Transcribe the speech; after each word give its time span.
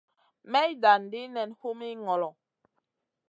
May 0.51 0.69
dan 0.83 1.01
ɗi 1.11 1.21
nen 1.35 1.49
humi 1.59 1.89
ŋolo. 2.05 2.29